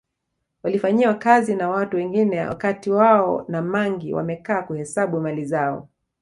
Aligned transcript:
Walifanyiwa 0.63 1.13
kazi 1.13 1.55
na 1.55 1.69
watu 1.69 1.97
wengine 1.97 2.39
wakati 2.47 2.91
wao 2.91 3.45
Ma 3.47 3.61
mangi 3.61 4.13
wamekaa 4.13 4.61
kuhesabu 4.61 5.19
mali 5.21 5.45
zao 5.45 5.89